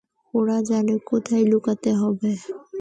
ওরা 0.33 0.57
জানে 0.69 0.95
কোথায় 1.09 1.45
লুকাতে 1.51 1.91
হবে। 2.01 2.31